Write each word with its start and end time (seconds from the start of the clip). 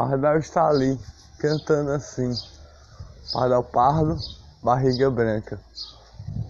Pardal 0.00 0.38
está 0.38 0.66
ali, 0.66 0.98
cantando 1.38 1.90
assim. 1.90 2.32
Pardal 3.34 3.62
pardo, 3.62 4.16
barriga 4.62 5.10
branca. 5.10 5.60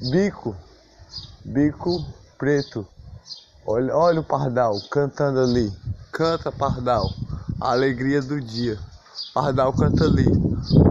Bico, 0.09 0.55
bico 1.45 2.07
preto. 2.39 2.87
Olha, 3.67 3.97
olha 3.97 4.21
o 4.21 4.25
pardal 4.25 4.81
cantando 4.89 5.41
ali. 5.41 5.69
Canta, 6.13 6.53
pardal, 6.53 7.11
a 7.61 7.73
alegria 7.73 8.23
do 8.23 8.41
dia. 8.41 8.79
Pardal 9.35 9.73
canta 9.73 10.05
ali. 10.05 10.31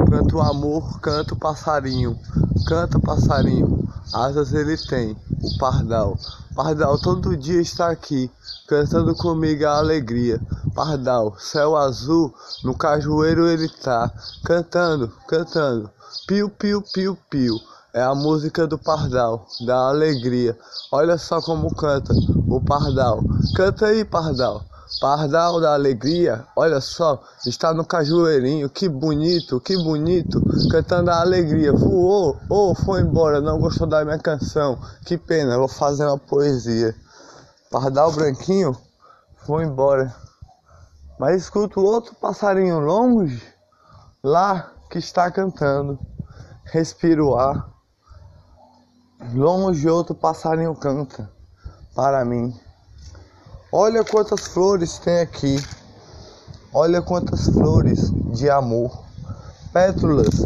Canta 0.09 0.35
o 0.35 0.41
amor, 0.41 0.99
canta 0.99 1.35
o 1.35 1.39
passarinho. 1.39 2.19
Canta, 2.67 2.99
passarinho. 2.99 3.87
Asas 4.13 4.51
ele 4.51 4.75
tem, 4.75 5.17
o 5.41 5.57
pardal. 5.57 6.17
Pardal 6.55 6.97
todo 6.99 7.37
dia 7.37 7.61
está 7.61 7.89
aqui, 7.89 8.29
cantando 8.67 9.15
comigo 9.15 9.65
a 9.65 9.77
alegria. 9.77 10.41
Pardal, 10.73 11.35
céu 11.39 11.75
azul, 11.75 12.33
no 12.63 12.75
cajueiro 12.75 13.47
ele 13.47 13.69
tá, 13.69 14.11
cantando, 14.43 15.11
cantando. 15.27 15.89
Piu, 16.27 16.49
piu, 16.49 16.81
piu, 16.81 17.17
piu. 17.29 17.55
É 17.93 18.01
a 18.01 18.13
música 18.13 18.67
do 18.67 18.77
pardal, 18.77 19.47
da 19.65 19.89
alegria. 19.89 20.57
Olha 20.91 21.17
só 21.17 21.41
como 21.41 21.73
canta 21.73 22.13
o 22.47 22.61
pardal. 22.61 23.23
Canta 23.55 23.87
aí, 23.87 24.05
pardal. 24.05 24.63
Pardal 24.99 25.61
da 25.61 25.73
alegria, 25.73 26.45
olha 26.57 26.81
só, 26.81 27.23
está 27.45 27.73
no 27.73 27.85
cajueirinho, 27.85 28.69
que 28.69 28.89
bonito, 28.89 29.61
que 29.61 29.77
bonito, 29.77 30.41
cantando 30.69 31.09
a 31.09 31.21
alegria. 31.21 31.71
Voou, 31.71 32.37
ou 32.49 32.71
oh, 32.71 32.75
foi 32.75 32.99
embora, 32.99 33.39
não 33.39 33.59
gostou 33.59 33.87
da 33.87 34.03
minha 34.03 34.19
canção. 34.19 34.77
Que 35.05 35.17
pena, 35.17 35.57
vou 35.57 35.69
fazer 35.69 36.05
uma 36.05 36.17
poesia. 36.17 36.93
Pardal 37.71 38.11
branquinho 38.11 38.75
foi 39.45 39.63
embora. 39.63 40.13
Mas 41.17 41.43
escuto 41.43 41.79
outro 41.79 42.13
passarinho 42.15 42.79
longe, 42.79 43.41
lá 44.21 44.69
que 44.89 44.99
está 44.99 45.31
cantando. 45.31 45.97
Respiro 46.65 47.29
o 47.29 47.39
ar. 47.39 47.69
Longe 49.33 49.89
outro 49.89 50.13
passarinho 50.13 50.75
canta 50.75 51.31
para 51.95 52.25
mim. 52.25 52.53
Olha 53.71 54.03
quantas 54.03 54.47
flores 54.47 54.97
tem 54.97 55.19
aqui. 55.19 55.63
Olha 56.73 57.03
quantas 57.03 57.45
flores 57.45 58.11
de 58.33 58.49
amor. 58.49 59.03
Pétalas 59.71 60.39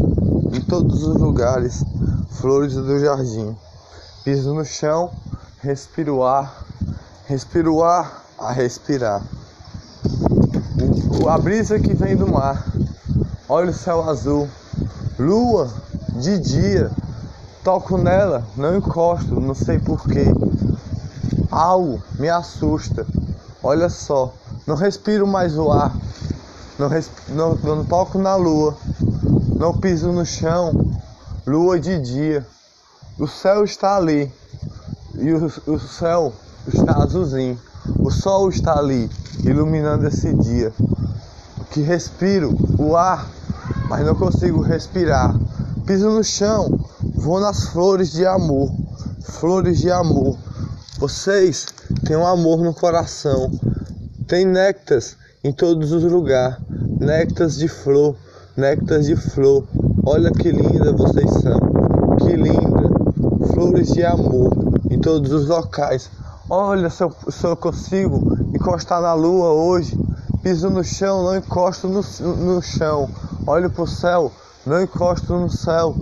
em 0.51 0.59
todos 0.59 1.03
os 1.03 1.15
lugares. 1.15 1.85
Flores 2.31 2.73
do 2.73 2.99
jardim. 2.99 3.55
Piso 4.25 4.53
no 4.53 4.65
chão, 4.65 5.09
respiro 5.61 6.17
o 6.17 6.23
ar. 6.25 6.65
Respiro 7.25 7.75
o 7.75 7.83
ar 7.85 8.25
a 8.37 8.51
respirar. 8.51 9.21
A 11.29 11.37
brisa 11.37 11.79
que 11.79 11.93
vem 11.93 12.17
do 12.17 12.27
mar. 12.27 12.65
Olha 13.47 13.71
o 13.71 13.73
céu 13.73 14.09
azul. 14.09 14.49
Lua 15.17 15.71
de 16.09 16.37
dia. 16.39 16.91
Toco 17.63 17.97
nela, 17.97 18.45
não 18.57 18.75
encosto, 18.75 19.39
não 19.39 19.55
sei 19.55 19.79
porquê. 19.79 20.25
Algo 21.53 22.01
me 22.17 22.27
assusta. 22.29 23.05
Olha 23.61 23.87
só, 23.87 24.33
não 24.65 24.75
respiro 24.75 25.27
mais 25.27 25.55
o 25.55 25.71
ar. 25.71 25.95
Não, 26.79 26.89
não, 27.29 27.55
não 27.55 27.85
toco 27.85 28.17
na 28.17 28.35
lua. 28.35 28.75
Não 29.55 29.77
piso 29.77 30.11
no 30.11 30.25
chão. 30.25 30.73
Lua 31.45 31.79
de 31.79 32.01
dia. 32.01 32.43
O 33.19 33.27
céu 33.27 33.63
está 33.63 33.95
ali. 33.95 34.33
E 35.13 35.31
o, 35.31 35.45
o 35.67 35.79
céu 35.79 36.33
está 36.73 37.03
azulzinho. 37.03 37.59
O 37.99 38.09
sol 38.09 38.49
está 38.49 38.79
ali, 38.79 39.07
iluminando 39.43 40.07
esse 40.07 40.33
dia. 40.33 40.73
Que 41.69 41.81
respiro 41.81 42.57
o 42.79 42.95
ar, 42.95 43.29
mas 43.87 44.03
não 44.03 44.15
consigo 44.15 44.61
respirar. 44.61 45.35
Piso 45.85 46.09
no 46.09 46.23
chão, 46.23 46.79
vou 47.13 47.39
nas 47.39 47.67
flores 47.67 48.11
de 48.11 48.25
amor. 48.25 48.71
Flores 49.21 49.77
de 49.77 49.91
amor. 49.91 50.35
Vocês 50.99 51.65
têm 52.05 52.15
um 52.15 52.25
amor 52.25 52.59
no 52.59 52.73
coração. 52.73 53.51
Tem 54.27 54.45
néctares 54.45 55.17
em 55.43 55.51
todos 55.51 55.91
os 55.91 56.03
lugares. 56.03 56.57
Néctares 56.99 57.57
de 57.57 57.67
flor, 57.67 58.15
néctares 58.55 59.07
de 59.07 59.15
flor. 59.15 59.65
Olha 60.05 60.31
que 60.31 60.51
linda 60.51 60.93
vocês 60.93 61.29
são. 61.41 61.59
Que 62.17 62.35
linda. 62.35 62.89
Flores 63.53 63.91
de 63.91 64.03
amor 64.05 64.53
em 64.89 64.99
todos 64.99 65.31
os 65.31 65.47
locais. 65.47 66.09
Olha 66.49 66.89
se 66.89 67.03
eu, 67.03 67.11
se 67.29 67.45
eu 67.45 67.57
consigo 67.57 68.37
encostar 68.53 69.01
na 69.01 69.13
lua 69.13 69.49
hoje. 69.51 69.99
Piso 70.43 70.69
no 70.69 70.83
chão, 70.83 71.23
não 71.23 71.35
encosto 71.35 71.87
no, 71.87 72.01
no 72.35 72.61
chão. 72.61 73.09
Olho 73.47 73.69
pro 73.69 73.87
céu, 73.87 74.31
não 74.65 74.81
encosto 74.81 75.33
no 75.33 75.49
céu. 75.49 75.95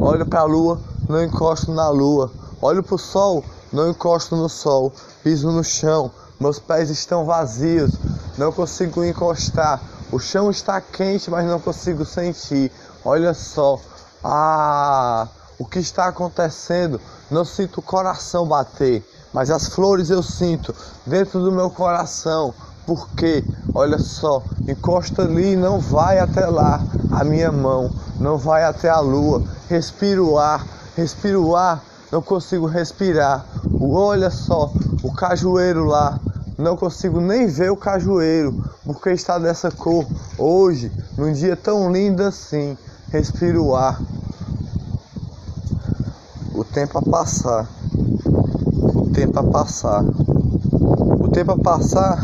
Olho 0.00 0.24
pra 0.24 0.44
lua, 0.44 0.80
não 1.08 1.22
encosto 1.22 1.72
na 1.72 1.90
lua. 1.90 2.30
Olho 2.62 2.82
pro 2.82 2.96
sol, 2.96 3.44
não 3.72 3.90
encosto 3.90 4.36
no 4.36 4.48
sol, 4.48 4.92
piso 5.22 5.50
no 5.50 5.62
chão, 5.62 6.10
meus 6.40 6.58
pés 6.58 6.88
estão 6.90 7.24
vazios, 7.24 7.98
não 8.36 8.52
consigo 8.52 9.04
encostar. 9.04 9.82
O 10.10 10.18
chão 10.18 10.50
está 10.50 10.80
quente, 10.80 11.30
mas 11.30 11.44
não 11.44 11.60
consigo 11.60 12.04
sentir. 12.04 12.70
Olha 13.04 13.34
só, 13.34 13.78
ah, 14.24 15.26
o 15.58 15.64
que 15.64 15.80
está 15.80 16.06
acontecendo? 16.06 17.00
Não 17.30 17.44
sinto 17.44 17.78
o 17.78 17.82
coração 17.82 18.46
bater, 18.46 19.04
mas 19.32 19.50
as 19.50 19.66
flores 19.66 20.08
eu 20.08 20.22
sinto 20.22 20.74
dentro 21.04 21.40
do 21.40 21.52
meu 21.52 21.70
coração. 21.70 22.54
Porque, 22.86 23.44
olha 23.74 23.98
só, 23.98 24.42
encosta 24.66 25.22
ali 25.22 25.52
e 25.52 25.56
não 25.56 25.78
vai 25.78 26.20
até 26.20 26.46
lá 26.46 26.80
a 27.10 27.24
minha 27.24 27.52
mão, 27.52 27.90
não 28.18 28.38
vai 28.38 28.64
até 28.64 28.88
a 28.88 29.00
lua. 29.00 29.42
Respiro 29.68 30.30
o 30.30 30.38
ar, 30.38 30.64
respiro 30.96 31.44
o 31.44 31.56
ar 31.56 31.82
não 32.10 32.22
consigo 32.22 32.66
respirar. 32.66 33.44
Olha 33.80 34.30
só, 34.30 34.72
o 35.02 35.12
cajueiro 35.12 35.84
lá, 35.84 36.18
não 36.56 36.76
consigo 36.76 37.20
nem 37.20 37.46
ver 37.46 37.70
o 37.70 37.76
cajueiro, 37.76 38.64
porque 38.84 39.10
está 39.10 39.38
dessa 39.38 39.70
cor. 39.70 40.06
Hoje, 40.36 40.90
num 41.16 41.32
dia 41.32 41.56
tão 41.56 41.92
lindo 41.92 42.22
assim, 42.22 42.76
respiro 43.10 43.64
o 43.64 43.76
ar. 43.76 44.00
O 46.54 46.64
tempo 46.64 46.98
a 46.98 47.02
passar, 47.02 47.68
o 48.94 49.10
tempo 49.10 49.38
a 49.38 49.44
passar, 49.44 50.02
o 50.02 51.28
tempo 51.28 51.52
a 51.52 51.58
passar. 51.58 52.22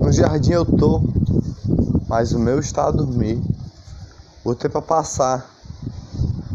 No 0.00 0.12
jardim 0.12 0.52
eu 0.52 0.64
tô, 0.64 1.00
mas 2.08 2.32
o 2.32 2.38
meu 2.38 2.58
está 2.58 2.88
a 2.88 2.90
dormir. 2.90 3.40
O 4.44 4.54
tempo 4.54 4.78
a 4.78 4.82
passar, 4.82 5.46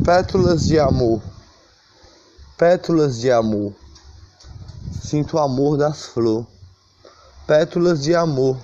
pétalas 0.04 0.66
de 0.66 0.78
amor 0.78 1.22
pétalas 2.58 3.20
de 3.20 3.32
amor. 3.32 3.72
Sinto 4.92 5.38
o 5.38 5.40
amor 5.40 5.78
das 5.78 6.08
flores, 6.08 6.48
pétalas 7.46 8.02
de 8.02 8.16
amor. 8.16 8.58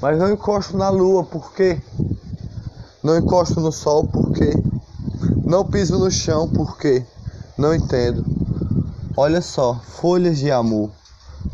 Mas 0.00 0.18
não 0.18 0.32
encosto 0.32 0.76
na 0.76 0.90
lua, 0.90 1.22
por 1.22 1.52
quê? 1.52 1.80
Não 3.00 3.16
encosto 3.16 3.60
no 3.60 3.70
sol, 3.70 4.08
por 4.08 4.32
quê? 4.32 4.52
Não 5.44 5.64
piso 5.64 5.98
no 5.98 6.10
chão, 6.10 6.48
por 6.48 6.76
quê? 6.76 7.06
Não 7.56 7.72
entendo. 7.72 8.24
Olha 9.16 9.40
só, 9.40 9.74
folhas 9.76 10.38
de 10.38 10.50
amor, 10.50 10.90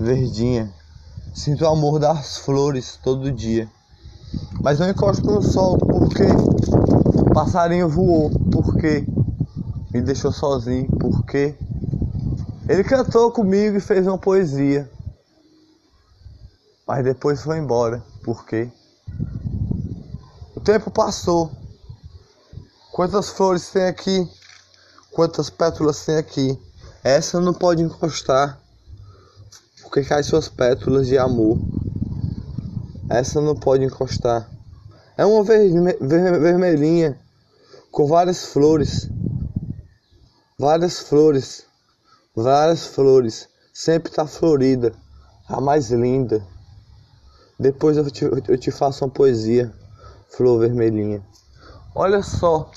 verdinha. 0.00 0.72
Sinto 1.34 1.64
o 1.64 1.68
amor 1.68 1.98
das 1.98 2.38
flores 2.38 2.98
todo 3.02 3.30
dia. 3.30 3.68
Mas 4.62 4.78
não 4.78 4.88
encosto 4.88 5.26
no 5.26 5.42
sol, 5.42 5.76
por 5.76 6.08
quê? 6.08 6.28
passarinho 7.34 7.88
voou, 7.88 8.30
por 8.50 8.74
quê? 8.76 9.06
Me 9.92 10.00
deixou 10.02 10.32
sozinho, 10.32 10.88
porque 10.98 11.54
ele 12.68 12.84
cantou 12.84 13.32
comigo 13.32 13.76
e 13.76 13.80
fez 13.80 14.06
uma 14.06 14.18
poesia. 14.18 14.90
Mas 16.86 17.04
depois 17.04 17.42
foi 17.42 17.58
embora, 17.58 18.02
porque 18.22 18.70
o 20.54 20.60
tempo 20.60 20.90
passou. 20.90 21.50
Quantas 22.92 23.28
flores 23.30 23.70
tem 23.70 23.84
aqui? 23.84 24.28
Quantas 25.12 25.48
pétalas 25.50 26.04
tem 26.04 26.16
aqui? 26.16 26.58
Essa 27.02 27.40
não 27.40 27.54
pode 27.54 27.82
encostar, 27.82 28.60
porque 29.82 30.02
cai 30.02 30.22
suas 30.22 30.48
pétalas 30.48 31.06
de 31.06 31.16
amor. 31.16 31.58
Essa 33.08 33.40
não 33.40 33.54
pode 33.54 33.84
encostar. 33.84 34.50
É 35.16 35.24
uma 35.24 35.42
verme 35.42 35.92
vermelhinha 36.00 37.18
com 37.90 38.06
várias 38.06 38.44
flores 38.44 39.08
várias 40.60 40.98
flores, 40.98 41.64
várias 42.34 42.84
flores, 42.84 43.48
sempre 43.72 44.10
tá 44.10 44.26
florida, 44.26 44.92
a 45.48 45.60
mais 45.60 45.90
linda. 45.90 46.44
Depois 47.58 47.96
eu 47.96 48.10
te, 48.10 48.24
eu 48.24 48.58
te 48.58 48.72
faço 48.72 49.04
uma 49.04 49.10
poesia, 49.10 49.72
flor 50.30 50.58
vermelhinha. 50.58 51.24
Olha 51.94 52.24
só, 52.24 52.70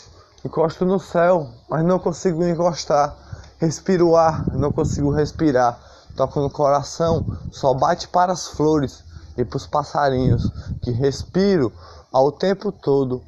encosto 0.45 0.85
no 0.85 0.99
céu, 0.99 1.49
mas 1.67 1.83
não 1.83 1.97
consigo 1.97 2.43
encostar. 2.43 3.17
Respiro 3.57 4.15
ar, 4.15 4.55
não 4.55 4.71
consigo 4.71 5.09
respirar. 5.09 5.79
Toco 6.15 6.39
no 6.39 6.51
coração, 6.51 7.25
só 7.51 7.73
bate 7.73 8.07
para 8.07 8.31
as 8.31 8.47
flores. 8.47 9.03
e 9.37 9.45
para 9.45 9.57
os 9.57 9.65
passarinhos 9.65 10.51
que 10.81 10.91
respiro 10.91 11.71
ao 12.11 12.33
tempo 12.33 12.69
todo. 12.71 13.23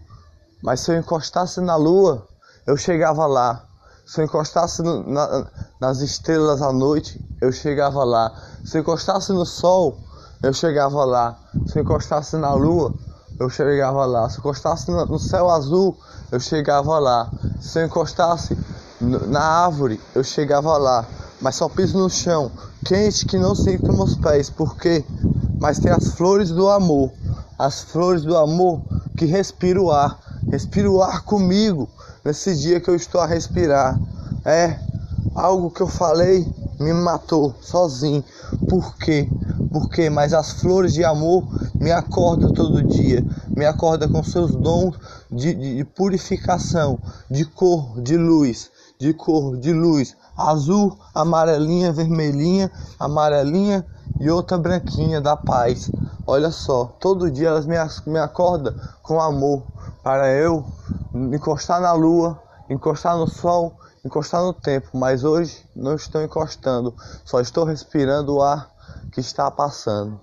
Mas 0.62 0.82
se 0.82 0.92
eu 0.92 0.98
encostasse 0.98 1.62
na 1.62 1.76
lua, 1.78 2.28
eu 2.68 2.76
chegava 2.76 3.26
lá. 3.26 3.73
Se 4.06 4.20
eu 4.20 4.26
encostasse 4.26 4.82
no, 4.82 5.10
na, 5.10 5.46
nas 5.80 6.02
estrelas 6.02 6.62
à 6.62 6.74
noite, 6.74 7.24
eu 7.42 7.52
chegava 7.52 8.04
lá. 8.04 8.34
Se 8.64 8.78
eu 8.78 8.82
encostasse 8.82 9.32
no 9.32 9.46
sol, 9.46 9.98
eu 10.42 10.54
chegava 10.54 11.06
lá. 11.06 11.38
Se 11.66 11.80
eu 11.80 11.84
encostasse 11.84 12.36
na 12.36 12.54
lua, 12.54 12.94
eu 13.40 13.50
chegava 13.50 14.06
lá. 14.06 14.30
Se 14.30 14.38
eu 14.38 14.42
encostasse 14.42 14.92
no 14.92 15.18
céu 15.20 15.50
azul, 15.50 15.98
eu 16.32 16.40
chegava 16.40 17.00
lá. 17.00 17.32
Se 17.62 17.80
eu 17.80 17.86
encostasse 17.86 18.58
na 19.00 19.42
árvore, 19.42 20.00
eu 20.14 20.24
chegava 20.24 20.78
lá. 20.78 21.06
Mas 21.40 21.56
só 21.56 21.70
piso 21.70 21.98
no 21.98 22.10
chão, 22.10 22.52
quente 22.86 23.26
que 23.26 23.38
não 23.38 23.56
sinto 23.56 23.92
meus 23.94 24.16
pés. 24.16 24.50
Por 24.50 24.76
quê? 24.76 25.06
Mas 25.62 25.80
tem 25.80 25.92
as 25.92 26.10
flores 26.10 26.50
do 26.50 26.70
amor. 26.70 27.12
As 27.58 27.82
flores 27.82 28.24
do 28.24 28.36
amor 28.36 28.82
que 29.16 29.26
respiro 29.26 29.86
o 29.86 29.92
ar. 29.92 30.20
Respiro 30.52 30.96
o 30.96 31.02
ar 31.02 31.22
comigo 31.24 31.90
nesse 32.24 32.56
dia 32.56 32.80
que 32.80 32.90
eu 32.90 32.96
estou 32.96 33.20
a 33.22 33.26
respirar. 33.26 34.00
É 34.46 34.80
algo 35.36 35.70
que 35.70 35.82
eu 35.82 35.88
falei 35.88 36.48
me 36.80 36.94
matou 36.94 37.56
sozinho. 37.62 38.24
Por 38.70 38.96
quê? 38.98 39.30
Porque 39.72 40.10
mas 40.10 40.34
as 40.34 40.52
flores 40.52 40.94
de 40.94 41.04
amor 41.04 41.44
me 41.76 41.92
acordam 41.92 42.52
todo 42.52 42.84
dia, 42.84 43.26
me 43.56 43.66
acorda 43.66 44.08
com 44.08 44.24
seus 44.24 44.56
dons 44.56 44.96
de, 45.32 45.54
de, 45.54 45.78
de 45.78 45.86
purificação, 45.86 47.00
de 47.30 47.46
cor, 47.46 48.00
de 48.02 48.18
luz, 48.18 48.70
de 49.00 49.14
cor, 49.14 49.58
de 49.58 49.72
luz, 49.72 50.16
azul, 50.38 50.98
amarelinha, 51.14 51.92
vermelhinha, 51.92 52.72
amarelinha 53.00 53.86
e 54.20 54.30
outra 54.30 54.58
branquinha 54.58 55.22
da 55.22 55.36
paz. 55.36 55.90
Olha 56.26 56.52
só, 56.52 56.86
todo 57.00 57.32
dia 57.32 57.50
elas 57.50 57.66
me, 57.66 57.76
me 58.06 58.20
acordam 58.20 58.74
com 59.02 59.22
amor 59.22 59.64
para 60.04 60.32
eu 60.32 60.66
encostar 61.14 61.80
na 61.80 61.94
lua, 61.94 62.42
encostar 62.70 63.16
no 63.18 63.28
sol, 63.28 63.78
encostar 64.04 64.42
no 64.42 64.54
tempo, 64.54 64.90
mas 64.94 65.24
hoje 65.24 65.66
não 65.76 65.96
estou 65.96 66.22
encostando, 66.22 66.96
só 67.24 67.40
estou 67.40 67.64
respirando 67.64 68.36
o 68.36 68.42
ar 68.42 68.70
que 69.12 69.20
está 69.20 69.50
passando. 69.52 70.20